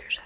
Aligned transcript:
ce 0.00 0.18
que 0.18 0.21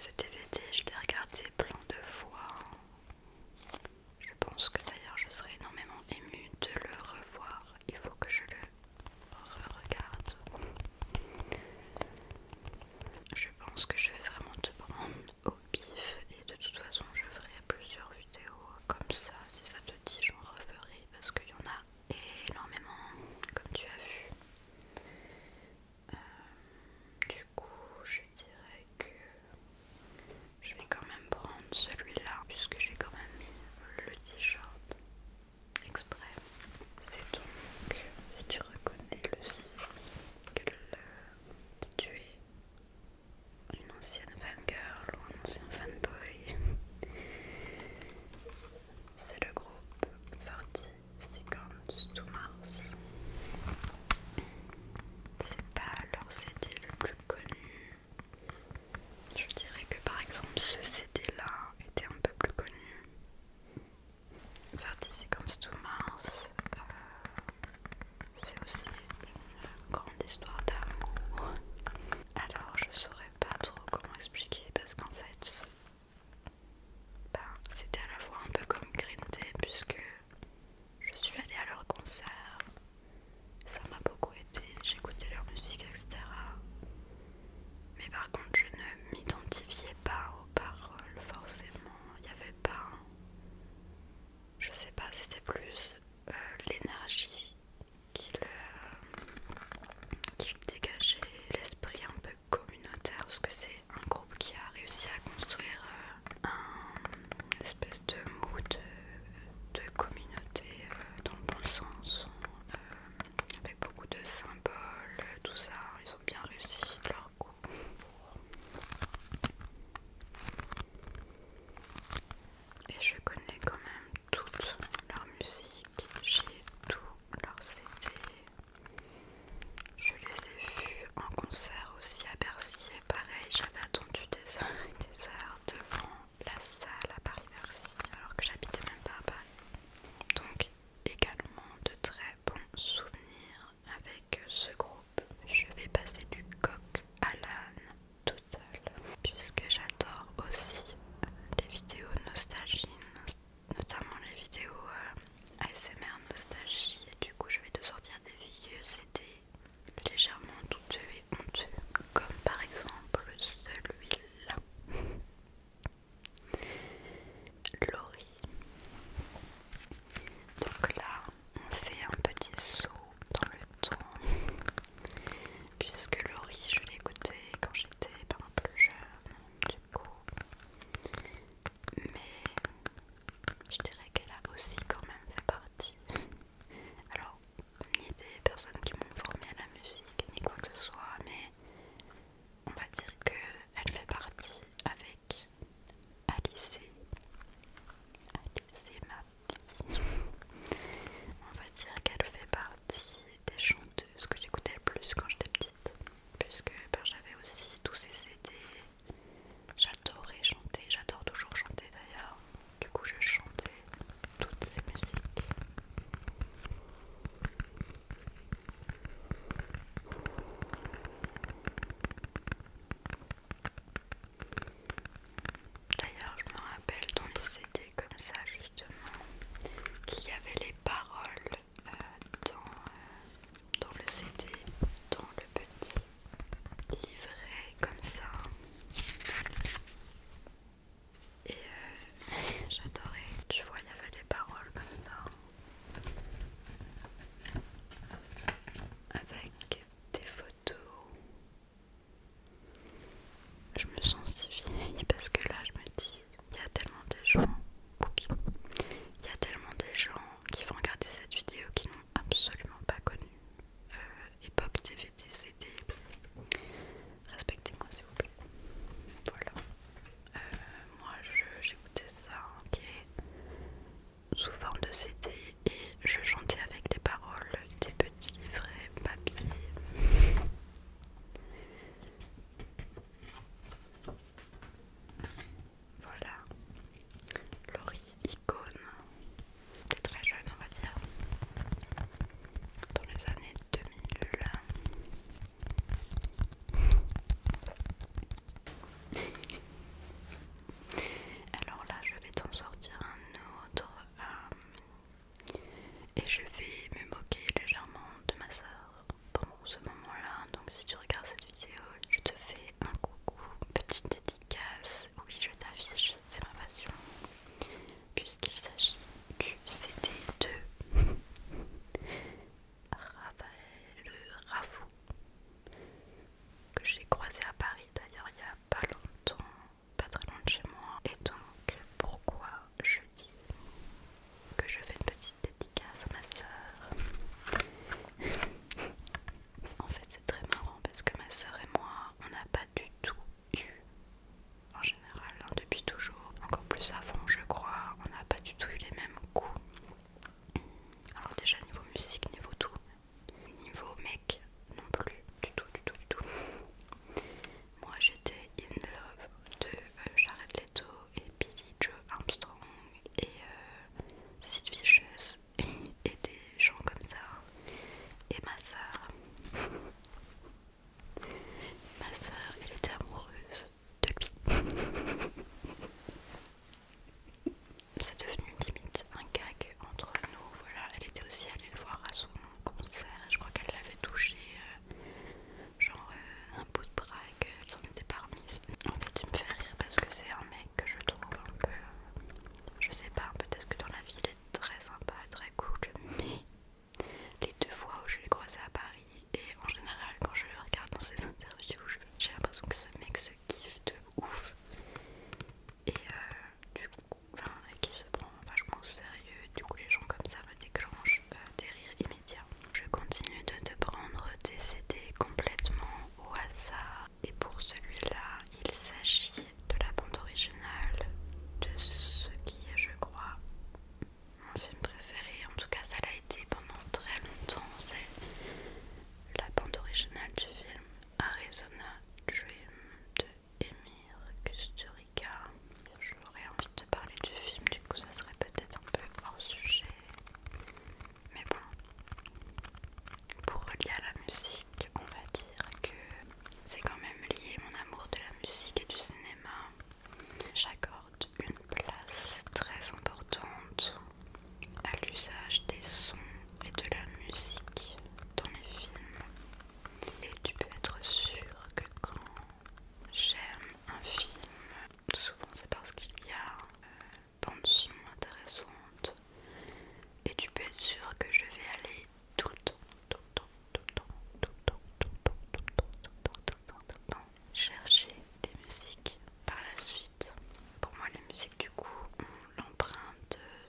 se 0.00 0.29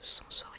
s'en 0.03 0.25
sortir. 0.29 0.50